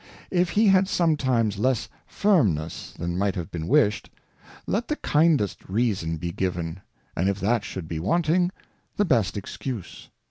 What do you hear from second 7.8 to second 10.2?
be wanting, the best Excuse.